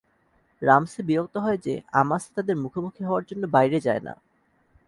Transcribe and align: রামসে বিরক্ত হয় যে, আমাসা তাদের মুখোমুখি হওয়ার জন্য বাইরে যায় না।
রামসে 0.61 1.01
বিরক্ত 1.03 1.35
হয় 1.37 1.57
যে, 1.57 1.73
আমাসা 1.91 2.29
তাদের 2.35 2.55
মুখোমুখি 2.55 3.01
হওয়ার 3.03 3.23
জন্য 3.23 3.43
বাইরে 3.47 3.77
যায় 3.79 3.99
না। 3.99 4.13